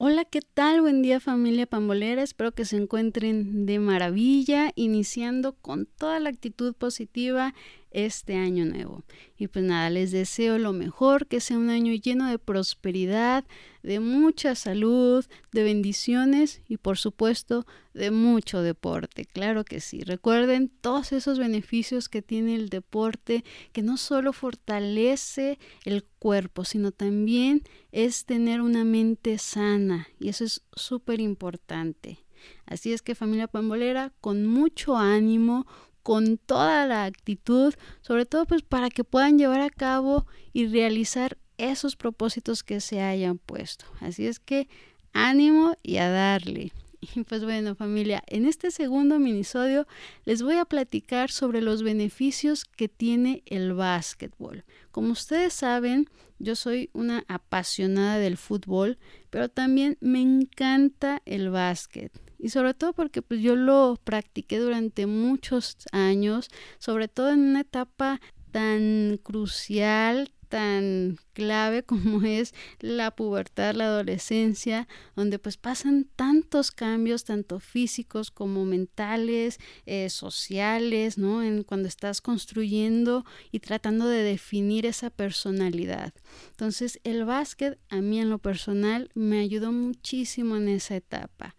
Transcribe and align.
Hola, 0.00 0.24
¿qué 0.24 0.40
tal? 0.40 0.80
Buen 0.80 1.02
día 1.02 1.18
familia 1.18 1.66
pambolera, 1.66 2.22
espero 2.22 2.52
que 2.52 2.64
se 2.64 2.76
encuentren 2.76 3.66
de 3.66 3.80
maravilla, 3.80 4.70
iniciando 4.76 5.54
con 5.54 5.86
toda 5.86 6.20
la 6.20 6.28
actitud 6.28 6.72
positiva 6.72 7.52
este 7.90 8.36
año 8.36 8.64
nuevo. 8.64 9.04
Y 9.36 9.48
pues 9.48 9.64
nada, 9.64 9.90
les 9.90 10.10
deseo 10.10 10.58
lo 10.58 10.72
mejor, 10.72 11.26
que 11.26 11.40
sea 11.40 11.58
un 11.58 11.70
año 11.70 11.92
lleno 11.94 12.28
de 12.28 12.38
prosperidad, 12.38 13.44
de 13.82 14.00
mucha 14.00 14.54
salud, 14.54 15.24
de 15.52 15.62
bendiciones 15.62 16.62
y 16.68 16.76
por 16.76 16.98
supuesto 16.98 17.66
de 17.94 18.10
mucho 18.10 18.62
deporte. 18.62 19.24
Claro 19.24 19.64
que 19.64 19.80
sí. 19.80 20.02
Recuerden 20.02 20.68
todos 20.68 21.12
esos 21.12 21.38
beneficios 21.38 22.08
que 22.08 22.22
tiene 22.22 22.54
el 22.54 22.68
deporte, 22.68 23.44
que 23.72 23.82
no 23.82 23.96
solo 23.96 24.32
fortalece 24.32 25.58
el 25.84 26.04
cuerpo, 26.04 26.64
sino 26.64 26.90
también 26.90 27.62
es 27.92 28.24
tener 28.24 28.60
una 28.60 28.84
mente 28.84 29.38
sana 29.38 30.08
y 30.18 30.28
eso 30.28 30.44
es 30.44 30.62
súper 30.74 31.20
importante. 31.20 32.18
Así 32.66 32.92
es 32.92 33.02
que 33.02 33.14
familia 33.14 33.48
pambolera, 33.48 34.12
con 34.20 34.46
mucho 34.46 34.96
ánimo, 34.96 35.66
con 36.08 36.38
toda 36.38 36.86
la 36.86 37.04
actitud, 37.04 37.74
sobre 38.00 38.24
todo 38.24 38.46
pues 38.46 38.62
para 38.62 38.88
que 38.88 39.04
puedan 39.04 39.36
llevar 39.36 39.60
a 39.60 39.68
cabo 39.68 40.24
y 40.54 40.66
realizar 40.66 41.36
esos 41.58 41.96
propósitos 41.96 42.62
que 42.62 42.80
se 42.80 43.02
hayan 43.02 43.36
puesto. 43.36 43.84
Así 44.00 44.26
es 44.26 44.40
que 44.40 44.70
ánimo 45.12 45.76
y 45.82 45.98
a 45.98 46.08
darle. 46.08 46.72
Y 47.00 47.22
pues 47.24 47.44
bueno 47.44 47.76
familia, 47.76 48.24
en 48.26 48.44
este 48.44 48.70
segundo 48.70 49.18
minisodio 49.18 49.86
les 50.24 50.42
voy 50.42 50.56
a 50.56 50.64
platicar 50.64 51.30
sobre 51.30 51.60
los 51.60 51.82
beneficios 51.82 52.64
que 52.64 52.88
tiene 52.88 53.42
el 53.46 53.72
básquetbol. 53.74 54.64
Como 54.90 55.12
ustedes 55.12 55.52
saben, 55.52 56.08
yo 56.40 56.56
soy 56.56 56.90
una 56.92 57.24
apasionada 57.28 58.18
del 58.18 58.36
fútbol, 58.36 58.98
pero 59.30 59.48
también 59.48 59.96
me 60.00 60.20
encanta 60.20 61.22
el 61.24 61.50
básquet 61.50 62.12
y 62.38 62.50
sobre 62.50 62.74
todo 62.74 62.92
porque 62.92 63.20
pues 63.22 63.40
yo 63.40 63.56
lo 63.56 63.98
practiqué 64.02 64.58
durante 64.58 65.06
muchos 65.06 65.76
años, 65.92 66.48
sobre 66.78 67.08
todo 67.08 67.30
en 67.30 67.40
una 67.40 67.60
etapa 67.60 68.20
tan 68.52 69.18
crucial, 69.22 70.32
tan 70.48 71.18
clave 71.32 71.82
como 71.84 72.22
es 72.22 72.54
la 72.80 73.10
pubertad, 73.10 73.74
la 73.74 73.84
adolescencia, 73.84 74.88
donde 75.14 75.38
pues 75.38 75.56
pasan 75.56 76.06
tantos 76.16 76.70
cambios, 76.70 77.24
tanto 77.24 77.60
físicos 77.60 78.30
como 78.30 78.64
mentales, 78.64 79.58
eh, 79.86 80.10
sociales, 80.10 81.18
¿no? 81.18 81.42
En 81.42 81.62
cuando 81.62 81.88
estás 81.88 82.20
construyendo 82.20 83.24
y 83.52 83.60
tratando 83.60 84.08
de 84.08 84.22
definir 84.22 84.86
esa 84.86 85.10
personalidad. 85.10 86.12
Entonces 86.50 87.00
el 87.04 87.24
básquet 87.24 87.78
a 87.88 88.00
mí 88.00 88.20
en 88.20 88.30
lo 88.30 88.38
personal 88.38 89.10
me 89.14 89.40
ayudó 89.40 89.72
muchísimo 89.72 90.56
en 90.56 90.68
esa 90.68 90.96
etapa. 90.96 91.54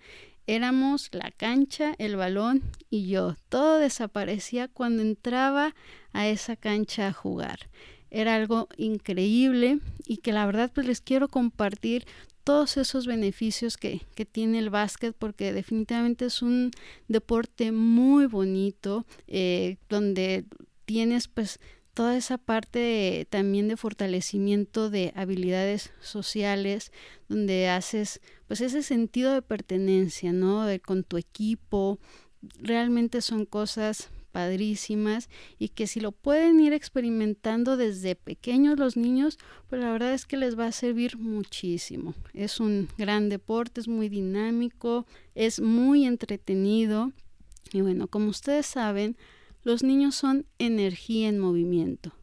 Éramos 0.47 1.09
la 1.11 1.29
cancha, 1.29 1.93
el 1.99 2.15
balón 2.15 2.63
y 2.89 3.07
yo. 3.07 3.35
Todo 3.49 3.77
desaparecía 3.77 4.67
cuando 4.67 5.03
entraba 5.03 5.75
a 6.11 6.27
esa 6.27 6.55
cancha 6.55 7.07
a 7.07 7.13
jugar. 7.13 7.69
Era 8.11 8.35
algo 8.35 8.67
increíble 8.77 9.79
y 10.05 10.17
que 10.17 10.33
la 10.33 10.45
verdad 10.45 10.71
pues 10.73 10.87
les 10.87 11.01
quiero 11.01 11.27
compartir 11.27 12.05
todos 12.43 12.77
esos 12.77 13.05
beneficios 13.05 13.77
que, 13.77 14.01
que, 14.15 14.25
tiene 14.25 14.59
el 14.59 14.71
básquet 14.71 15.15
porque 15.17 15.53
definitivamente 15.53 16.25
es 16.25 16.41
un 16.41 16.71
deporte 17.07 17.71
muy 17.71 18.25
bonito 18.25 19.05
eh, 19.27 19.77
donde 19.87 20.45
tienes 20.85 21.27
pues 21.27 21.59
toda 21.93 22.15
esa 22.15 22.37
parte 22.37 23.27
también 23.29 23.67
de 23.67 23.77
fortalecimiento 23.77 24.89
de 24.89 25.11
habilidades 25.15 25.91
sociales, 25.99 26.91
donde 27.27 27.67
haces 27.67 28.21
pues 28.47 28.61
ese 28.61 28.83
sentido 28.83 29.33
de 29.33 29.41
pertenencia, 29.41 30.31
¿no? 30.31 30.65
De, 30.65 30.79
con 30.79 31.03
tu 31.03 31.17
equipo, 31.17 31.99
realmente 32.61 33.21
son 33.21 33.45
cosas 33.45 34.09
padrísimas 34.31 35.29
y 35.57 35.69
que 35.69 35.87
si 35.87 35.99
lo 35.99 36.11
pueden 36.11 36.59
ir 36.59 36.73
experimentando 36.73 37.77
desde 37.77 38.15
pequeños 38.15 38.79
los 38.79 38.97
niños, 38.97 39.37
pues 39.67 39.81
la 39.81 39.91
verdad 39.91 40.13
es 40.13 40.25
que 40.25 40.37
les 40.37 40.57
va 40.57 40.67
a 40.67 40.71
servir 40.71 41.17
muchísimo. 41.17 42.13
Es 42.33 42.59
un 42.59 42.87
gran 42.97 43.29
deporte, 43.29 43.81
es 43.81 43.87
muy 43.87 44.09
dinámico, 44.09 45.05
es 45.35 45.59
muy 45.59 46.05
entretenido 46.05 47.11
y 47.71 47.81
bueno, 47.81 48.07
como 48.07 48.29
ustedes 48.29 48.65
saben, 48.65 49.17
los 49.63 49.83
niños 49.83 50.15
son 50.15 50.45
energía 50.57 51.27
en 51.27 51.39
movimiento, 51.39 52.13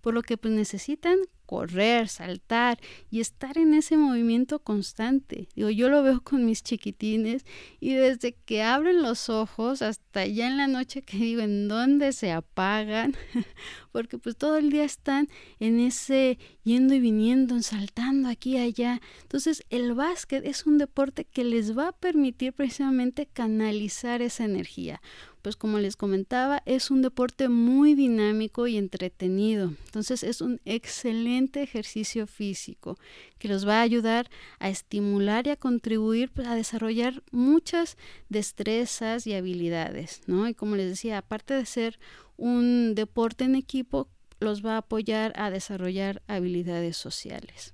por 0.00 0.14
lo 0.14 0.22
que 0.22 0.36
pues 0.36 0.54
necesitan 0.54 1.18
correr, 1.46 2.08
saltar 2.08 2.78
y 3.10 3.20
estar 3.20 3.56
en 3.56 3.74
ese 3.74 3.96
movimiento 3.96 4.58
constante. 4.58 5.48
Digo, 5.54 5.70
yo 5.70 5.88
lo 5.88 6.02
veo 6.02 6.20
con 6.20 6.44
mis 6.44 6.62
chiquitines 6.62 7.46
y 7.80 7.94
desde 7.94 8.32
que 8.32 8.62
abren 8.62 9.02
los 9.02 9.28
ojos 9.28 9.82
hasta 9.82 10.26
ya 10.26 10.48
en 10.48 10.56
la 10.56 10.66
noche 10.66 11.02
que 11.02 11.16
digo 11.16 11.42
en 11.42 11.68
dónde 11.68 12.12
se 12.12 12.32
apagan, 12.32 13.16
porque 13.92 14.18
pues 14.18 14.36
todo 14.36 14.56
el 14.56 14.70
día 14.70 14.84
están 14.84 15.28
en 15.60 15.80
ese 15.80 16.38
yendo 16.64 16.94
y 16.94 17.00
viniendo, 17.00 17.62
saltando 17.62 18.28
aquí 18.28 18.56
y 18.56 18.58
allá. 18.58 19.00
Entonces 19.22 19.64
el 19.70 19.94
básquet 19.94 20.44
es 20.44 20.66
un 20.66 20.78
deporte 20.78 21.24
que 21.24 21.44
les 21.44 21.76
va 21.76 21.88
a 21.88 21.92
permitir 21.92 22.52
precisamente 22.52 23.26
canalizar 23.26 24.20
esa 24.20 24.44
energía 24.44 25.00
pues 25.46 25.54
como 25.54 25.78
les 25.78 25.94
comentaba, 25.94 26.60
es 26.66 26.90
un 26.90 27.02
deporte 27.02 27.48
muy 27.48 27.94
dinámico 27.94 28.66
y 28.66 28.76
entretenido. 28.76 29.74
Entonces 29.84 30.24
es 30.24 30.40
un 30.40 30.60
excelente 30.64 31.62
ejercicio 31.62 32.26
físico 32.26 32.98
que 33.38 33.46
los 33.46 33.64
va 33.64 33.78
a 33.78 33.82
ayudar 33.82 34.28
a 34.58 34.70
estimular 34.70 35.46
y 35.46 35.50
a 35.50 35.56
contribuir 35.56 36.32
pues, 36.32 36.48
a 36.48 36.56
desarrollar 36.56 37.22
muchas 37.30 37.96
destrezas 38.28 39.28
y 39.28 39.34
habilidades, 39.34 40.22
¿no? 40.26 40.48
Y 40.48 40.54
como 40.54 40.74
les 40.74 40.88
decía, 40.88 41.18
aparte 41.18 41.54
de 41.54 41.64
ser 41.64 42.00
un 42.36 42.96
deporte 42.96 43.44
en 43.44 43.54
equipo, 43.54 44.08
los 44.40 44.66
va 44.66 44.74
a 44.74 44.78
apoyar 44.78 45.32
a 45.36 45.50
desarrollar 45.50 46.24
habilidades 46.26 46.96
sociales. 46.96 47.72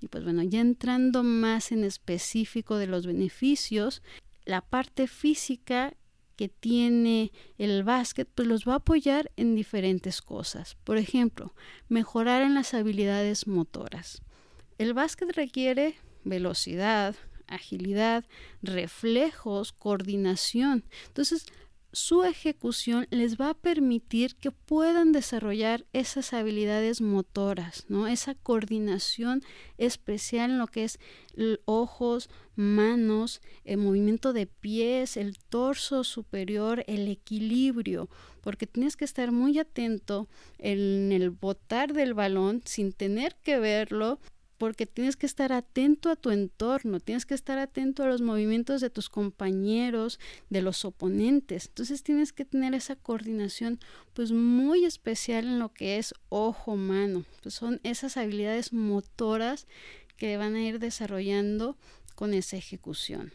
Y 0.00 0.06
pues 0.06 0.22
bueno, 0.22 0.44
ya 0.44 0.60
entrando 0.60 1.24
más 1.24 1.72
en 1.72 1.82
específico 1.82 2.76
de 2.76 2.86
los 2.86 3.06
beneficios, 3.06 4.02
la 4.44 4.60
parte 4.60 5.08
física 5.08 5.94
que 6.38 6.48
tiene 6.48 7.32
el 7.58 7.82
básquet, 7.82 8.28
pues 8.32 8.46
los 8.46 8.66
va 8.66 8.74
a 8.74 8.76
apoyar 8.76 9.32
en 9.36 9.56
diferentes 9.56 10.22
cosas. 10.22 10.76
Por 10.84 10.96
ejemplo, 10.96 11.52
mejorar 11.88 12.42
en 12.42 12.54
las 12.54 12.74
habilidades 12.74 13.48
motoras. 13.48 14.22
El 14.78 14.94
básquet 14.94 15.34
requiere 15.34 15.96
velocidad, 16.22 17.16
agilidad, 17.48 18.24
reflejos, 18.62 19.72
coordinación. 19.72 20.84
Entonces, 21.08 21.44
su 21.92 22.24
ejecución 22.24 23.06
les 23.10 23.40
va 23.40 23.50
a 23.50 23.54
permitir 23.54 24.36
que 24.36 24.50
puedan 24.50 25.12
desarrollar 25.12 25.86
esas 25.92 26.32
habilidades 26.32 27.00
motoras, 27.00 27.86
¿no? 27.88 28.06
Esa 28.06 28.34
coordinación 28.34 29.42
especial 29.78 30.50
en 30.50 30.58
lo 30.58 30.66
que 30.66 30.84
es 30.84 30.98
ojos, 31.64 32.28
manos, 32.56 33.40
el 33.64 33.78
movimiento 33.78 34.32
de 34.32 34.46
pies, 34.46 35.16
el 35.16 35.38
torso 35.38 36.04
superior, 36.04 36.84
el 36.86 37.08
equilibrio, 37.08 38.08
porque 38.42 38.66
tienes 38.66 38.96
que 38.96 39.04
estar 39.04 39.32
muy 39.32 39.58
atento 39.58 40.28
en 40.58 41.12
el 41.12 41.30
botar 41.30 41.92
del 41.92 42.14
balón 42.14 42.62
sin 42.64 42.92
tener 42.92 43.36
que 43.36 43.58
verlo, 43.58 44.20
porque 44.58 44.86
tienes 44.86 45.16
que 45.16 45.26
estar 45.26 45.52
atento 45.52 46.10
a 46.10 46.16
tu 46.16 46.30
entorno, 46.30 47.00
tienes 47.00 47.24
que 47.24 47.34
estar 47.34 47.58
atento 47.58 48.02
a 48.02 48.08
los 48.08 48.20
movimientos 48.20 48.80
de 48.80 48.90
tus 48.90 49.08
compañeros, 49.08 50.18
de 50.50 50.62
los 50.62 50.84
oponentes. 50.84 51.68
Entonces 51.68 52.02
tienes 52.02 52.32
que 52.32 52.44
tener 52.44 52.74
esa 52.74 52.96
coordinación 52.96 53.78
pues 54.12 54.32
muy 54.32 54.84
especial 54.84 55.46
en 55.46 55.58
lo 55.60 55.72
que 55.72 55.98
es 55.98 56.12
ojo-mano. 56.28 57.24
Pues 57.42 57.54
son 57.54 57.80
esas 57.84 58.16
habilidades 58.16 58.72
motoras 58.72 59.66
que 60.16 60.36
van 60.36 60.56
a 60.56 60.62
ir 60.62 60.80
desarrollando 60.80 61.76
con 62.16 62.34
esa 62.34 62.56
ejecución. 62.56 63.32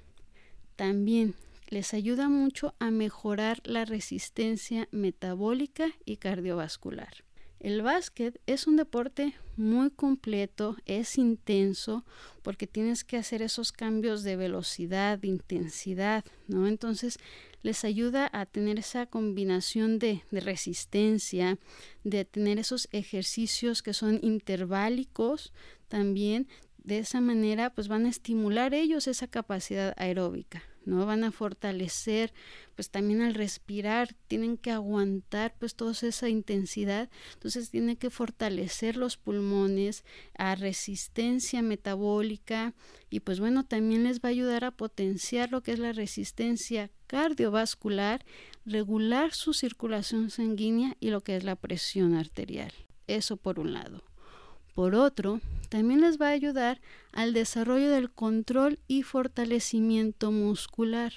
También 0.76 1.36
les 1.70 1.94
ayuda 1.94 2.28
mucho 2.28 2.76
a 2.80 2.92
mejorar 2.92 3.62
la 3.64 3.86
resistencia 3.86 4.90
metabólica 4.92 5.88
y 6.06 6.18
cardiovascular. 6.18 7.24
El 7.64 7.82
básquet 7.82 8.42
es 8.46 8.68
un 8.68 8.76
deporte 8.76 9.36
muy 9.56 9.90
completo, 9.90 10.76
es 10.86 11.18
intenso 11.18 12.04
porque 12.42 12.68
tienes 12.68 13.06
que 13.06 13.16
hacer 13.16 13.42
esos 13.42 13.72
cambios 13.72 14.24
de 14.24 14.36
velocidad, 14.36 15.18
de 15.18 15.30
intensidad, 15.30 16.26
¿no? 16.50 16.68
Entonces 16.68 17.20
les 17.62 17.86
ayuda 17.86 18.30
a 18.34 18.46
tener 18.46 18.80
esa 18.80 19.06
combinación 19.06 19.98
de, 19.98 20.22
resistencia, 20.30 21.58
de 22.04 22.26
tener 22.26 22.60
esos 22.60 22.90
ejercicios 22.92 23.82
que 23.82 23.94
son 23.94 24.20
interválicos 24.22 25.54
también 25.88 26.50
de 26.84 27.00
esa 27.00 27.22
manera 27.22 27.70
pues 27.74 27.88
van 27.88 28.06
a 28.06 28.10
estimular 28.10 28.74
ellos 28.74 29.08
esa 29.08 29.28
capacidad 29.28 29.94
aeróbica, 29.98 30.64
¿no? 30.86 31.06
Van 31.06 31.24
a 31.24 31.32
fortalecer 31.32 32.34
pues 32.76 32.90
también 32.90 33.22
al 33.22 33.34
respirar, 33.34 34.16
tienen 34.28 34.58
que 34.58 34.72
aguantar 34.72 35.56
pues 35.58 35.76
toda 35.76 35.94
esa 35.94 36.28
intensidad, 36.28 37.10
entonces 37.34 37.70
tienen 37.70 37.96
que 37.96 38.10
fortalecer 38.10 38.98
los 38.98 39.16
pulmones, 39.16 40.04
a 40.38 40.56
resistencia 40.56 41.62
metabólica 41.62 42.74
y 43.10 43.22
pues 43.22 43.40
bueno, 43.40 43.66
también 43.66 44.04
les 44.04 44.20
va 44.20 44.30
a 44.30 44.32
ayudar 44.32 44.66
a 44.66 44.72
potenciar 44.72 45.52
lo 45.52 45.64
que 45.64 45.72
es 45.72 45.80
la 45.80 45.94
resistencia 45.94 46.92
cardiovascular, 47.08 48.26
regular 48.66 49.34
su 49.34 49.54
circulación 49.54 50.30
sanguínea 50.30 50.98
y 51.00 51.12
lo 51.12 51.22
que 51.22 51.38
es 51.38 51.44
la 51.44 51.56
presión 51.56 52.16
arterial. 52.16 52.74
Eso 53.08 53.38
por 53.38 53.60
un 53.60 53.74
lado. 53.74 54.04
Por 54.74 54.96
otro, 54.96 55.40
también 55.70 56.02
les 56.02 56.20
va 56.20 56.28
a 56.28 56.32
ayudar 56.32 56.82
al 57.12 57.34
desarrollo 57.34 57.90
del 57.90 58.12
control 58.12 58.80
y 58.88 59.04
fortalecimiento 59.04 60.32
muscular. 60.32 61.14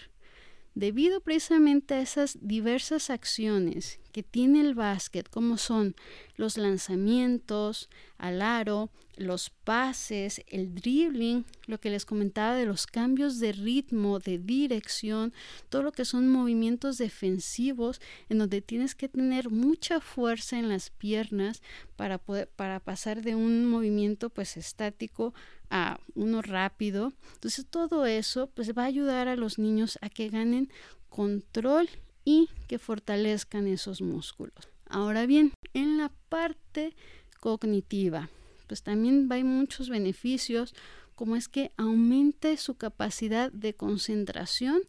Debido 0.75 1.20
precisamente 1.20 1.94
a 1.94 2.00
esas 2.00 2.38
diversas 2.43 3.08
acciones 3.08 3.99
que 4.16 4.22
tiene 4.22 4.62
el 4.62 4.74
básquet, 4.74 5.28
como 5.28 5.58
son 5.58 5.94
los 6.36 6.56
lanzamientos 6.56 7.90
al 8.16 8.40
aro, 8.40 8.88
los 9.14 9.50
pases, 9.50 10.42
el 10.46 10.74
dribbling, 10.74 11.44
lo 11.66 11.78
que 11.78 11.90
les 11.90 12.06
comentaba 12.06 12.54
de 12.54 12.64
los 12.64 12.86
cambios 12.86 13.40
de 13.40 13.52
ritmo, 13.52 14.18
de 14.18 14.38
dirección, 14.38 15.34
todo 15.68 15.82
lo 15.82 15.92
que 15.92 16.06
son 16.06 16.30
movimientos 16.30 16.96
defensivos 16.96 18.00
en 18.30 18.38
donde 18.38 18.62
tienes 18.62 18.94
que 18.94 19.10
tener 19.10 19.50
mucha 19.50 20.00
fuerza 20.00 20.58
en 20.58 20.70
las 20.70 20.88
piernas 20.88 21.60
para 21.96 22.16
poder 22.16 22.48
para 22.48 22.80
pasar 22.80 23.20
de 23.20 23.34
un 23.34 23.66
movimiento 23.66 24.30
pues 24.30 24.56
estático 24.56 25.34
a 25.68 26.00
uno 26.14 26.40
rápido. 26.40 27.12
Entonces 27.34 27.66
todo 27.68 28.06
eso 28.06 28.46
pues 28.46 28.72
va 28.72 28.84
a 28.84 28.86
ayudar 28.86 29.28
a 29.28 29.36
los 29.36 29.58
niños 29.58 29.98
a 30.00 30.08
que 30.08 30.30
ganen 30.30 30.70
control 31.10 31.90
y 32.26 32.50
que 32.67 32.78
fortalezcan 32.78 33.67
esos 33.69 34.02
músculos. 34.02 34.69
Ahora 34.90 35.25
bien, 35.25 35.52
en 35.73 35.96
la 35.96 36.12
parte 36.28 36.94
cognitiva, 37.40 38.28
pues 38.67 38.82
también 38.82 39.28
hay 39.31 39.44
muchos 39.44 39.88
beneficios, 39.88 40.75
como 41.14 41.37
es 41.37 41.49
que 41.49 41.70
aumente 41.76 42.56
su 42.58 42.75
capacidad 42.75 43.50
de 43.52 43.75
concentración 43.75 44.81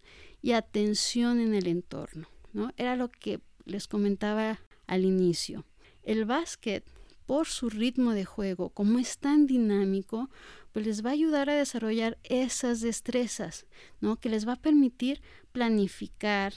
y 0.41 0.51
atención 0.51 1.39
en 1.39 1.53
el 1.53 1.67
entorno. 1.67 2.27
¿no? 2.53 2.71
Era 2.75 2.95
lo 2.95 3.09
que 3.09 3.39
les 3.65 3.87
comentaba 3.87 4.59
al 4.87 5.05
inicio. 5.05 5.63
El 6.03 6.25
básquet, 6.25 6.83
por 7.27 7.45
su 7.45 7.69
ritmo 7.69 8.13
de 8.13 8.25
juego, 8.25 8.69
como 8.69 8.97
es 8.97 9.19
tan 9.19 9.45
dinámico, 9.45 10.29
pues 10.71 10.87
les 10.87 11.05
va 11.05 11.09
a 11.09 11.13
ayudar 11.13 11.49
a 11.49 11.55
desarrollar 11.55 12.17
esas 12.23 12.81
destrezas, 12.81 13.65
¿no? 13.99 14.15
Que 14.15 14.29
les 14.29 14.47
va 14.47 14.53
a 14.53 14.61
permitir 14.61 15.21
planificar, 15.51 16.53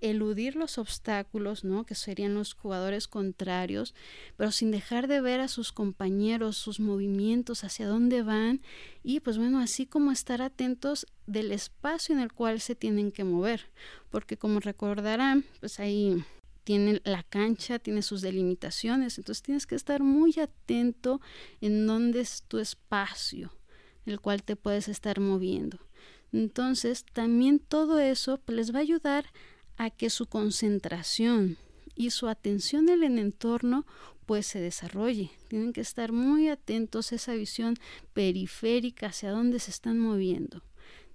eludir 0.00 0.56
los 0.56 0.78
obstáculos, 0.78 1.64
¿no? 1.64 1.84
que 1.84 1.94
serían 1.94 2.34
los 2.34 2.54
jugadores 2.54 3.08
contrarios, 3.08 3.94
pero 4.36 4.50
sin 4.50 4.70
dejar 4.70 5.08
de 5.08 5.20
ver 5.20 5.40
a 5.40 5.48
sus 5.48 5.72
compañeros, 5.72 6.56
sus 6.56 6.80
movimientos, 6.80 7.64
hacia 7.64 7.86
dónde 7.86 8.22
van 8.22 8.60
y 9.02 9.20
pues 9.20 9.38
bueno, 9.38 9.60
así 9.60 9.86
como 9.86 10.12
estar 10.12 10.42
atentos 10.42 11.06
del 11.26 11.52
espacio 11.52 12.14
en 12.14 12.20
el 12.20 12.32
cual 12.32 12.60
se 12.60 12.74
tienen 12.74 13.12
que 13.12 13.24
mover, 13.24 13.70
porque 14.10 14.36
como 14.36 14.60
recordarán, 14.60 15.44
pues 15.60 15.80
ahí 15.80 16.24
tiene 16.64 17.00
la 17.04 17.22
cancha, 17.22 17.78
tiene 17.78 18.02
sus 18.02 18.20
delimitaciones, 18.20 19.18
entonces 19.18 19.42
tienes 19.42 19.66
que 19.66 19.74
estar 19.74 20.02
muy 20.02 20.38
atento 20.38 21.20
en 21.60 21.86
dónde 21.86 22.20
es 22.20 22.42
tu 22.46 22.58
espacio, 22.58 23.52
el 24.06 24.20
cual 24.20 24.42
te 24.42 24.56
puedes 24.56 24.88
estar 24.88 25.20
moviendo. 25.20 25.78
Entonces, 26.32 27.04
también 27.12 27.58
todo 27.58 27.98
eso 27.98 28.38
pues, 28.38 28.56
les 28.56 28.74
va 28.74 28.78
a 28.78 28.82
ayudar 28.82 29.26
a 29.80 29.88
que 29.88 30.10
su 30.10 30.26
concentración 30.26 31.56
y 31.94 32.10
su 32.10 32.28
atención 32.28 32.90
en 32.90 33.02
el 33.02 33.18
entorno 33.18 33.86
pues 34.26 34.46
se 34.46 34.60
desarrolle. 34.60 35.30
Tienen 35.48 35.72
que 35.72 35.80
estar 35.80 36.12
muy 36.12 36.50
atentos 36.50 37.10
a 37.10 37.14
esa 37.14 37.32
visión 37.32 37.78
periférica 38.12 39.06
hacia 39.06 39.30
dónde 39.30 39.58
se 39.58 39.70
están 39.70 39.98
moviendo. 39.98 40.62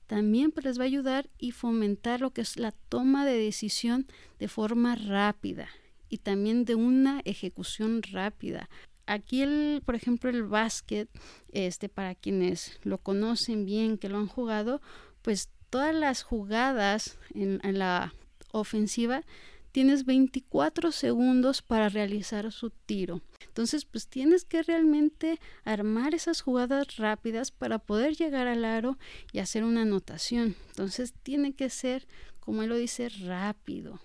También 0.07 0.51
pues, 0.51 0.65
les 0.65 0.79
va 0.79 0.83
a 0.83 0.87
ayudar 0.87 1.29
y 1.37 1.51
fomentar 1.51 2.21
lo 2.21 2.31
que 2.31 2.41
es 2.41 2.57
la 2.57 2.71
toma 2.71 3.23
de 3.23 3.37
decisión 3.37 4.07
de 4.39 4.47
forma 4.47 4.95
rápida 4.95 5.69
y 6.09 6.17
también 6.17 6.65
de 6.65 6.73
una 6.73 7.21
ejecución 7.23 8.01
rápida. 8.01 8.67
Aquí, 9.05 9.43
el, 9.43 9.83
por 9.85 9.93
ejemplo, 9.93 10.31
el 10.31 10.41
básquet, 10.41 11.07
este, 11.51 11.87
para 11.87 12.15
quienes 12.15 12.79
lo 12.81 12.97
conocen 12.97 13.63
bien, 13.63 13.99
que 13.99 14.09
lo 14.09 14.17
han 14.17 14.27
jugado, 14.27 14.81
pues 15.21 15.51
todas 15.69 15.93
las 15.93 16.23
jugadas 16.23 17.19
en 17.35 17.59
la 17.77 18.11
ofensiva, 18.59 19.23
tienes 19.71 20.05
24 20.05 20.91
segundos 20.91 21.61
para 21.61 21.89
realizar 21.89 22.51
su 22.51 22.69
tiro. 22.69 23.21
Entonces, 23.45 23.83
pues 23.83 24.07
tienes 24.07 24.45
que 24.45 24.63
realmente 24.63 25.39
armar 25.65 26.15
esas 26.15 26.41
jugadas 26.41 26.95
rápidas 26.95 27.51
para 27.51 27.79
poder 27.79 28.15
llegar 28.15 28.47
al 28.47 28.63
aro 28.63 28.97
y 29.33 29.39
hacer 29.39 29.63
una 29.63 29.81
anotación. 29.81 30.55
Entonces, 30.69 31.13
tiene 31.23 31.53
que 31.53 31.69
ser, 31.69 32.07
como 32.39 32.63
él 32.63 32.69
lo 32.69 32.77
dice, 32.77 33.09
rápido. 33.09 33.99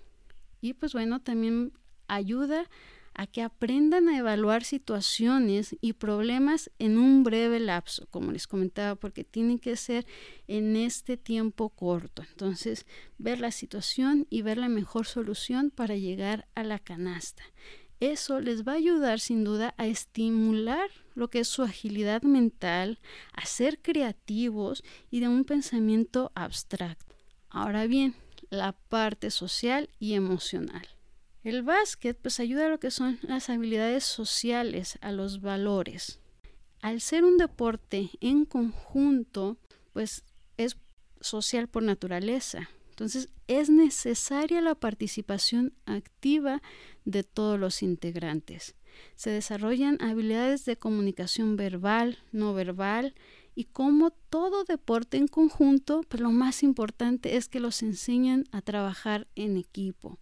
Y 0.59 0.73
pues 0.73 0.93
bueno, 0.93 1.21
también 1.21 1.71
ayuda 2.07 2.65
a 3.21 3.27
que 3.27 3.43
aprendan 3.43 4.09
a 4.09 4.17
evaluar 4.17 4.63
situaciones 4.63 5.75
y 5.79 5.93
problemas 5.93 6.71
en 6.79 6.97
un 6.97 7.21
breve 7.21 7.59
lapso, 7.59 8.07
como 8.09 8.31
les 8.31 8.47
comentaba, 8.47 8.95
porque 8.95 9.23
tiene 9.23 9.59
que 9.59 9.75
ser 9.75 10.07
en 10.47 10.75
este 10.75 11.17
tiempo 11.17 11.69
corto. 11.69 12.23
Entonces, 12.27 12.87
ver 13.19 13.39
la 13.39 13.51
situación 13.51 14.25
y 14.31 14.41
ver 14.41 14.57
la 14.57 14.69
mejor 14.69 15.05
solución 15.05 15.69
para 15.69 15.95
llegar 15.95 16.47
a 16.55 16.63
la 16.63 16.79
canasta. 16.79 17.43
Eso 17.99 18.39
les 18.39 18.67
va 18.67 18.71
a 18.71 18.77
ayudar 18.77 19.19
sin 19.19 19.43
duda 19.43 19.75
a 19.77 19.85
estimular 19.85 20.89
lo 21.13 21.29
que 21.29 21.41
es 21.41 21.47
su 21.47 21.61
agilidad 21.61 22.23
mental, 22.23 22.97
a 23.33 23.45
ser 23.45 23.83
creativos 23.83 24.83
y 25.11 25.19
de 25.19 25.27
un 25.27 25.43
pensamiento 25.43 26.31
abstracto. 26.33 27.15
Ahora 27.51 27.85
bien, 27.85 28.15
la 28.49 28.71
parte 28.71 29.29
social 29.29 29.91
y 29.99 30.15
emocional. 30.15 30.87
El 31.43 31.63
básquet 31.63 32.15
pues 32.21 32.39
ayuda 32.39 32.67
a 32.67 32.69
lo 32.69 32.79
que 32.79 32.91
son 32.91 33.17
las 33.23 33.49
habilidades 33.49 34.03
sociales, 34.03 34.99
a 35.01 35.11
los 35.11 35.41
valores. 35.41 36.19
Al 36.81 37.01
ser 37.01 37.23
un 37.23 37.37
deporte 37.37 38.11
en 38.19 38.45
conjunto, 38.45 39.57
pues 39.91 40.23
es 40.57 40.77
social 41.19 41.67
por 41.67 41.81
naturaleza. 41.81 42.69
Entonces 42.91 43.29
es 43.47 43.71
necesaria 43.71 44.61
la 44.61 44.75
participación 44.75 45.73
activa 45.85 46.61
de 47.05 47.23
todos 47.23 47.59
los 47.59 47.81
integrantes. 47.81 48.75
Se 49.15 49.31
desarrollan 49.31 49.99
habilidades 49.99 50.65
de 50.65 50.77
comunicación 50.77 51.55
verbal, 51.55 52.19
no 52.31 52.53
verbal, 52.53 53.15
y 53.55 53.65
como 53.65 54.11
todo 54.11 54.63
deporte 54.63 55.17
en 55.17 55.27
conjunto, 55.27 56.03
pues 56.07 56.21
lo 56.21 56.31
más 56.31 56.61
importante 56.61 57.35
es 57.35 57.47
que 57.47 57.59
los 57.59 57.81
enseñan 57.81 58.45
a 58.51 58.61
trabajar 58.61 59.27
en 59.35 59.57
equipo 59.57 60.19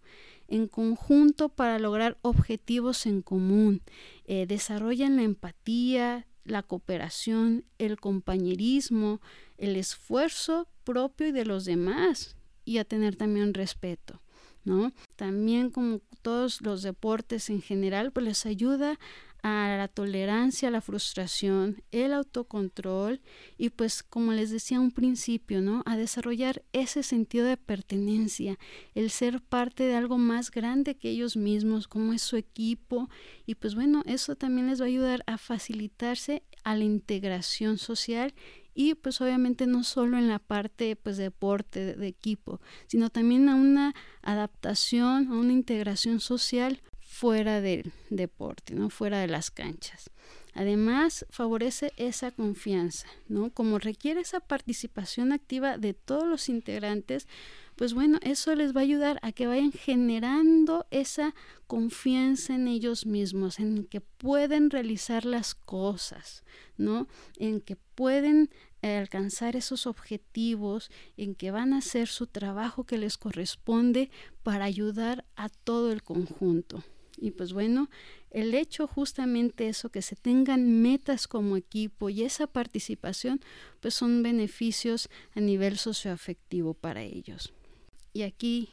en 0.50 0.66
conjunto 0.66 1.48
para 1.48 1.78
lograr 1.78 2.18
objetivos 2.20 3.06
en 3.06 3.22
común. 3.22 3.82
Eh, 4.26 4.46
desarrollan 4.46 5.16
la 5.16 5.22
empatía, 5.22 6.26
la 6.44 6.62
cooperación, 6.62 7.64
el 7.78 7.98
compañerismo, 7.98 9.20
el 9.56 9.76
esfuerzo 9.76 10.68
propio 10.84 11.28
y 11.28 11.32
de 11.32 11.46
los 11.46 11.64
demás 11.64 12.36
y 12.64 12.78
a 12.78 12.84
tener 12.84 13.16
también 13.16 13.54
respeto. 13.54 14.20
¿no? 14.64 14.92
También 15.16 15.70
como 15.70 16.00
todos 16.22 16.60
los 16.60 16.82
deportes 16.82 17.48
en 17.48 17.62
general, 17.62 18.12
pues 18.12 18.26
les 18.26 18.46
ayuda 18.46 18.98
a 19.42 19.76
la 19.76 19.88
tolerancia 19.88 20.68
a 20.68 20.70
la 20.70 20.80
frustración, 20.80 21.82
el 21.92 22.12
autocontrol 22.12 23.20
y 23.56 23.70
pues 23.70 24.02
como 24.02 24.32
les 24.32 24.50
decía 24.50 24.80
un 24.80 24.90
principio, 24.90 25.60
¿no? 25.60 25.82
A 25.86 25.96
desarrollar 25.96 26.62
ese 26.72 27.02
sentido 27.02 27.46
de 27.46 27.56
pertenencia, 27.56 28.58
el 28.94 29.10
ser 29.10 29.40
parte 29.40 29.84
de 29.84 29.94
algo 29.94 30.18
más 30.18 30.50
grande 30.50 30.96
que 30.96 31.10
ellos 31.10 31.36
mismos, 31.36 31.88
como 31.88 32.12
es 32.12 32.22
su 32.22 32.36
equipo 32.36 33.08
y 33.46 33.54
pues 33.54 33.74
bueno, 33.74 34.02
eso 34.06 34.36
también 34.36 34.68
les 34.68 34.80
va 34.80 34.84
a 34.84 34.88
ayudar 34.88 35.22
a 35.26 35.38
facilitarse 35.38 36.42
a 36.64 36.76
la 36.76 36.84
integración 36.84 37.78
social 37.78 38.34
y 38.74 38.94
pues 38.94 39.20
obviamente 39.20 39.66
no 39.66 39.84
solo 39.84 40.16
en 40.18 40.28
la 40.28 40.38
parte 40.38 40.96
pues 40.96 41.16
deporte 41.16 41.96
de 41.96 42.06
equipo, 42.06 42.60
sino 42.86 43.10
también 43.10 43.48
a 43.48 43.54
una 43.54 43.94
adaptación, 44.22 45.28
a 45.28 45.34
una 45.34 45.52
integración 45.52 46.20
social 46.20 46.80
fuera 47.10 47.60
del 47.60 47.92
deporte, 48.08 48.74
¿no? 48.74 48.88
fuera 48.88 49.18
de 49.18 49.26
las 49.26 49.50
canchas. 49.50 50.10
Además, 50.54 51.26
favorece 51.28 51.92
esa 51.96 52.30
confianza, 52.30 53.08
¿no? 53.28 53.50
Como 53.50 53.78
requiere 53.78 54.20
esa 54.20 54.40
participación 54.40 55.32
activa 55.32 55.76
de 55.76 55.92
todos 55.92 56.26
los 56.26 56.48
integrantes, 56.48 57.26
pues 57.76 57.94
bueno, 57.94 58.18
eso 58.22 58.54
les 58.54 58.74
va 58.74 58.80
a 58.80 58.84
ayudar 58.84 59.18
a 59.22 59.32
que 59.32 59.48
vayan 59.48 59.72
generando 59.72 60.86
esa 60.90 61.34
confianza 61.66 62.54
en 62.54 62.68
ellos 62.68 63.06
mismos, 63.06 63.58
en 63.58 63.84
que 63.84 64.00
pueden 64.00 64.70
realizar 64.70 65.24
las 65.24 65.54
cosas, 65.54 66.44
¿no? 66.78 67.06
En 67.38 67.60
que 67.60 67.76
pueden 67.76 68.50
alcanzar 68.82 69.56
esos 69.56 69.86
objetivos, 69.86 70.90
en 71.16 71.34
que 71.34 71.50
van 71.50 71.74
a 71.74 71.78
hacer 71.78 72.08
su 72.08 72.26
trabajo 72.28 72.84
que 72.84 72.98
les 72.98 73.18
corresponde 73.18 74.10
para 74.42 74.64
ayudar 74.64 75.24
a 75.36 75.48
todo 75.48 75.92
el 75.92 76.02
conjunto. 76.02 76.82
Y 77.20 77.32
pues 77.32 77.52
bueno, 77.52 77.90
el 78.30 78.54
hecho 78.54 78.86
justamente 78.86 79.68
eso, 79.68 79.90
que 79.90 80.02
se 80.02 80.16
tengan 80.16 80.80
metas 80.80 81.28
como 81.28 81.56
equipo 81.56 82.08
y 82.08 82.22
esa 82.22 82.46
participación, 82.46 83.40
pues 83.80 83.94
son 83.94 84.22
beneficios 84.22 85.08
a 85.34 85.40
nivel 85.40 85.76
socioafectivo 85.76 86.74
para 86.74 87.02
ellos. 87.02 87.52
Y 88.12 88.22
aquí, 88.22 88.70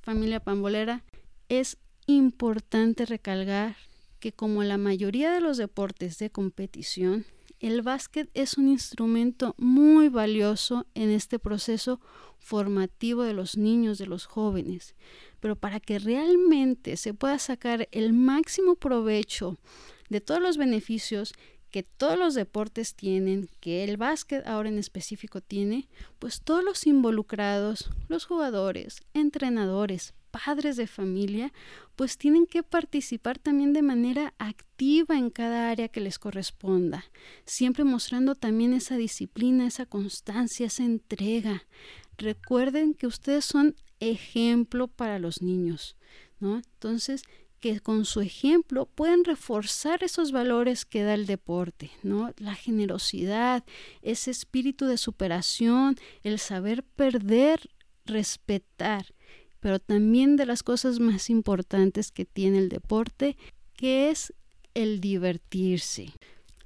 familia 0.00 0.40
pambolera, 0.40 1.04
es 1.48 1.76
importante 2.06 3.04
recalcar 3.04 3.76
que 4.18 4.32
como 4.32 4.62
la 4.64 4.78
mayoría 4.78 5.30
de 5.32 5.40
los 5.40 5.56
deportes 5.56 6.18
de 6.18 6.30
competición, 6.30 7.26
el 7.58 7.82
básquet 7.82 8.30
es 8.32 8.56
un 8.56 8.68
instrumento 8.68 9.54
muy 9.58 10.08
valioso 10.08 10.86
en 10.94 11.10
este 11.10 11.38
proceso 11.38 12.00
formativo 12.38 13.22
de 13.22 13.34
los 13.34 13.56
niños, 13.56 13.98
de 13.98 14.06
los 14.06 14.24
jóvenes. 14.24 14.94
Pero 15.40 15.56
para 15.56 15.80
que 15.80 15.98
realmente 15.98 16.96
se 16.96 17.14
pueda 17.14 17.38
sacar 17.38 17.88
el 17.92 18.12
máximo 18.12 18.76
provecho 18.76 19.58
de 20.08 20.20
todos 20.20 20.40
los 20.40 20.56
beneficios 20.56 21.32
que 21.70 21.82
todos 21.82 22.18
los 22.18 22.34
deportes 22.34 22.94
tienen, 22.94 23.48
que 23.60 23.84
el 23.84 23.96
básquet 23.96 24.46
ahora 24.46 24.68
en 24.68 24.78
específico 24.78 25.40
tiene, 25.40 25.88
pues 26.18 26.40
todos 26.42 26.64
los 26.64 26.86
involucrados, 26.86 27.90
los 28.08 28.24
jugadores, 28.24 29.02
entrenadores, 29.14 30.14
padres 30.30 30.76
de 30.76 30.86
familia, 30.86 31.52
pues 31.96 32.18
tienen 32.18 32.46
que 32.46 32.62
participar 32.62 33.38
también 33.38 33.72
de 33.72 33.82
manera 33.82 34.34
activa 34.38 35.16
en 35.16 35.30
cada 35.30 35.70
área 35.70 35.88
que 35.88 36.00
les 36.00 36.18
corresponda, 36.18 37.04
siempre 37.44 37.84
mostrando 37.84 38.34
también 38.34 38.72
esa 38.72 38.96
disciplina, 38.96 39.66
esa 39.66 39.86
constancia, 39.86 40.66
esa 40.66 40.84
entrega. 40.84 41.66
Recuerden 42.16 42.94
que 42.94 43.06
ustedes 43.06 43.44
son 43.44 43.76
ejemplo 44.00 44.88
para 44.88 45.18
los 45.18 45.42
niños, 45.42 45.96
¿no? 46.40 46.56
Entonces, 46.56 47.22
que 47.60 47.80
con 47.80 48.04
su 48.06 48.20
ejemplo 48.20 48.86
pueden 48.86 49.24
reforzar 49.24 50.02
esos 50.02 50.32
valores 50.32 50.84
que 50.84 51.02
da 51.02 51.14
el 51.14 51.26
deporte, 51.26 51.90
¿no? 52.02 52.32
La 52.38 52.54
generosidad, 52.54 53.64
ese 54.02 54.30
espíritu 54.30 54.86
de 54.86 54.96
superación, 54.96 55.96
el 56.22 56.38
saber 56.38 56.82
perder, 56.82 57.70
respetar 58.06 59.14
pero 59.60 59.78
también 59.78 60.36
de 60.36 60.46
las 60.46 60.62
cosas 60.62 60.98
más 60.98 61.30
importantes 61.30 62.10
que 62.10 62.24
tiene 62.24 62.58
el 62.58 62.68
deporte, 62.68 63.36
que 63.74 64.10
es 64.10 64.32
el 64.74 65.00
divertirse. 65.00 66.14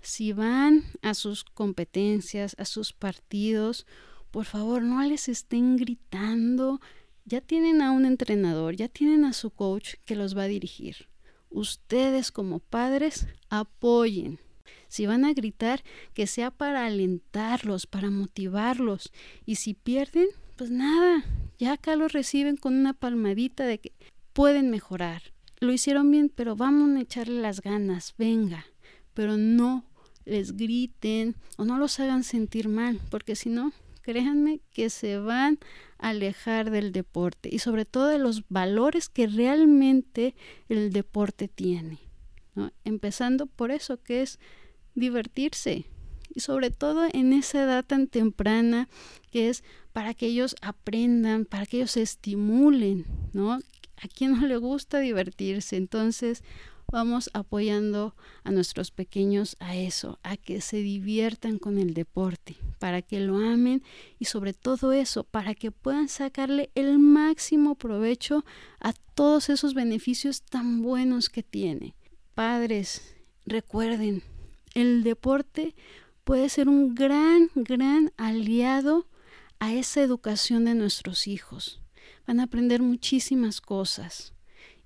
Si 0.00 0.32
van 0.32 0.84
a 1.02 1.14
sus 1.14 1.44
competencias, 1.44 2.54
a 2.58 2.64
sus 2.64 2.92
partidos, 2.92 3.86
por 4.30 4.44
favor 4.44 4.82
no 4.82 5.02
les 5.02 5.28
estén 5.28 5.76
gritando. 5.76 6.80
Ya 7.26 7.40
tienen 7.40 7.81
a 7.81 7.90
un 7.90 8.04
entrenador, 8.04 8.76
ya 8.76 8.88
tienen 8.88 9.25
a 9.25 9.33
su 9.33 9.50
coach 9.50 9.95
que 10.04 10.14
los 10.14 10.37
va 10.37 10.43
a 10.43 10.49
dirigir. 10.49 11.09
Ustedes 11.49 12.31
como 12.31 12.59
padres 12.59 13.26
apoyen. 13.49 14.40
Si 14.88 15.07
van 15.07 15.25
a 15.25 15.33
gritar, 15.33 15.83
que 16.12 16.26
sea 16.26 16.50
para 16.50 16.85
alentarlos, 16.85 17.87
para 17.87 18.11
motivarlos. 18.11 19.11
Y 19.47 19.54
si 19.54 19.73
pierden, 19.73 20.26
pues 20.57 20.71
nada, 20.71 21.25
ya 21.59 21.73
acá 21.73 21.97
lo 21.97 22.09
reciben 22.09 22.59
con 22.59 22.75
una 22.75 22.93
palmadita 22.93 23.64
de 23.64 23.78
que 23.78 23.93
pueden 24.35 24.71
mejorar. 24.71 25.23
Lo 25.61 25.73
hicieron 25.73 26.11
bien, 26.11 26.28
pero 26.28 26.57
vamos 26.57 26.95
a 26.95 27.00
echarle 27.00 27.40
las 27.40 27.62
ganas, 27.62 28.14
venga. 28.19 28.66
Pero 29.14 29.38
no 29.38 29.87
les 30.26 30.57
griten 30.57 31.37
o 31.57 31.64
no 31.64 31.78
los 31.78 31.99
hagan 32.00 32.23
sentir 32.23 32.69
mal, 32.69 33.00
porque 33.11 33.35
si 33.35 33.49
no, 33.49 33.73
créanme 34.04 34.61
que 34.70 34.90
se 34.90 35.18
van 35.18 35.58
a 35.99 36.11
alejar 36.11 36.70
del 36.70 36.92
deporte 36.92 37.49
y 37.50 37.58
sobre 37.58 37.87
todo 37.87 38.08
de 38.08 38.18
los 38.18 38.44
valores 38.49 39.08
que 39.08 39.26
realmente 39.26 40.34
el 40.68 40.92
deporte 40.92 41.49
tiene. 41.49 41.99
Empezando 42.84 43.46
por 43.46 43.70
eso 43.70 44.00
que 44.00 44.23
es 44.23 44.38
divertirse 44.94 45.87
y 46.34 46.40
sobre 46.40 46.70
todo 46.70 47.08
en 47.12 47.32
esa 47.32 47.62
edad 47.62 47.84
tan 47.84 48.06
temprana 48.06 48.88
que 49.32 49.49
es 49.49 49.64
para 49.92 50.12
que 50.12 50.26
ellos 50.26 50.54
aprendan, 50.61 51.46
para 51.46 51.64
que 51.64 51.78
ellos 51.78 51.92
se 51.92 52.02
estimulen, 52.02 53.06
¿no? 53.32 53.52
A 53.54 54.08
quien 54.14 54.32
no 54.32 54.46
le 54.46 54.58
gusta 54.58 54.99
divertirse, 54.99 55.76
entonces 55.76 56.44
vamos 56.90 57.30
apoyando 57.32 58.14
a 58.42 58.50
nuestros 58.50 58.90
pequeños 58.90 59.56
a 59.60 59.76
eso, 59.76 60.18
a 60.22 60.36
que 60.36 60.60
se 60.60 60.78
diviertan 60.78 61.58
con 61.58 61.78
el 61.78 61.94
deporte, 61.94 62.56
para 62.78 63.02
que 63.02 63.20
lo 63.20 63.36
amen 63.36 63.82
y 64.18 64.26
sobre 64.26 64.52
todo 64.52 64.92
eso, 64.92 65.24
para 65.24 65.54
que 65.54 65.70
puedan 65.70 66.08
sacarle 66.08 66.70
el 66.74 66.98
máximo 66.98 67.74
provecho 67.74 68.44
a 68.80 68.92
todos 69.14 69.48
esos 69.48 69.74
beneficios 69.74 70.42
tan 70.42 70.82
buenos 70.82 71.28
que 71.28 71.42
tiene. 71.42 71.94
Padres, 72.34 73.16
recuerden, 73.46 74.22
el 74.74 75.02
deporte 75.04 75.74
puede 76.24 76.48
ser 76.48 76.68
un 76.68 76.94
gran, 76.94 77.50
gran 77.54 78.12
aliado 78.16 79.06
a 79.60 79.72
esa 79.72 80.02
educación 80.02 80.64
de 80.64 80.74
nuestros 80.74 81.26
hijos. 81.26 81.80
Van 82.26 82.40
a 82.40 82.44
aprender 82.44 82.82
muchísimas 82.82 83.60
cosas 83.60 84.32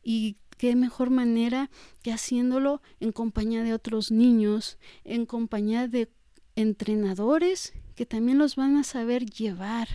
y 0.02 0.36
qué 0.58 0.76
mejor 0.76 1.10
manera 1.10 1.70
que 2.02 2.12
haciéndolo 2.12 2.82
en 3.00 3.12
compañía 3.12 3.62
de 3.62 3.72
otros 3.72 4.10
niños, 4.10 4.78
en 5.04 5.24
compañía 5.24 5.88
de 5.88 6.10
entrenadores 6.56 7.72
que 7.98 8.06
también 8.06 8.38
los 8.38 8.54
van 8.54 8.76
a 8.76 8.84
saber 8.84 9.26
llevar, 9.26 9.88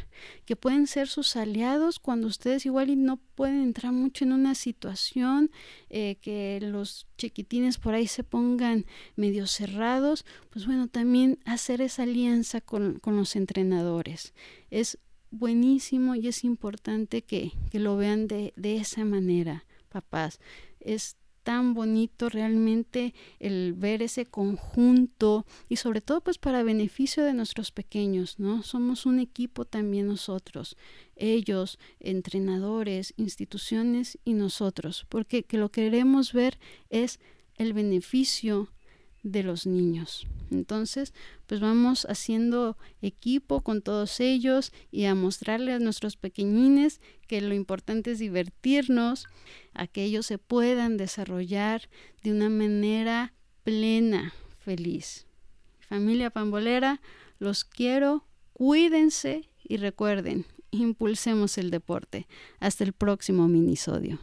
que 0.43 0.57
pueden 0.57 0.87
ser 0.87 1.07
sus 1.07 1.37
aliados 1.37 1.99
cuando 1.99 2.27
ustedes 2.27 2.65
igual 2.65 2.89
y 2.89 2.97
no 2.97 3.15
pueden 3.35 3.63
entrar 3.63 3.93
mucho 3.93 4.25
en 4.25 4.33
una 4.33 4.55
situación, 4.55 5.51
eh, 5.89 6.17
que 6.19 6.59
los 6.61 7.07
chiquitines 7.17 7.77
por 7.77 7.93
ahí 7.93 8.07
se 8.07 8.25
pongan 8.25 8.85
medio 9.15 9.47
cerrados, 9.47 10.25
pues 10.49 10.65
bueno, 10.65 10.89
también 10.89 11.39
hacer 11.45 11.79
esa 11.79 12.03
alianza 12.03 12.59
con, 12.59 12.99
los 13.05 13.37
entrenadores. 13.37 14.33
Es 14.69 14.97
buenísimo 15.31 16.15
y 16.15 16.27
es 16.27 16.43
importante 16.43 17.21
que, 17.21 17.53
lo 17.71 17.95
vean 17.95 18.27
de 18.27 18.51
esa 18.57 19.05
manera, 19.05 19.63
papás. 19.93 20.39
Es 20.79 21.15
tan 21.43 21.73
bonito 21.73 22.29
realmente 22.29 23.13
el 23.39 23.73
ver 23.73 24.01
ese 24.01 24.25
conjunto 24.25 25.45
y 25.69 25.75
sobre 25.75 26.01
todo 26.01 26.21
pues 26.21 26.37
para 26.37 26.63
beneficio 26.63 27.23
de 27.23 27.33
nuestros 27.33 27.71
pequeños, 27.71 28.39
¿no? 28.39 28.63
Somos 28.63 29.05
un 29.05 29.19
equipo 29.19 29.65
también 29.65 30.07
nosotros, 30.07 30.77
ellos, 31.15 31.79
entrenadores, 31.99 33.13
instituciones 33.17 34.17
y 34.23 34.33
nosotros, 34.33 35.05
porque 35.09 35.43
que 35.43 35.57
lo 35.57 35.69
que 35.69 35.83
queremos 35.83 36.33
ver 36.33 36.59
es 36.89 37.19
el 37.57 37.73
beneficio 37.73 38.69
de 39.23 39.41
los 39.41 39.65
niños. 39.65 40.27
Entonces, 40.51 41.13
pues 41.47 41.59
vamos 41.61 42.05
haciendo 42.09 42.77
equipo 43.01 43.61
con 43.61 43.81
todos 43.81 44.19
ellos 44.19 44.71
y 44.91 45.05
a 45.05 45.15
mostrarle 45.15 45.73
a 45.73 45.79
nuestros 45.79 46.17
pequeñines 46.17 47.01
que 47.27 47.41
lo 47.41 47.55
importante 47.55 48.11
es 48.11 48.19
divertirnos, 48.19 49.25
a 49.73 49.87
que 49.87 50.03
ellos 50.03 50.25
se 50.25 50.37
puedan 50.37 50.97
desarrollar 50.97 51.89
de 52.21 52.31
una 52.31 52.49
manera 52.49 53.33
plena, 53.63 54.33
feliz. 54.59 55.25
Familia 55.79 56.29
pambolera, 56.29 57.01
los 57.39 57.63
quiero, 57.63 58.25
cuídense 58.53 59.49
y 59.63 59.77
recuerden, 59.77 60.45
impulsemos 60.71 61.57
el 61.57 61.71
deporte. 61.71 62.27
Hasta 62.59 62.83
el 62.83 62.93
próximo 62.93 63.47
minisodio. 63.47 64.19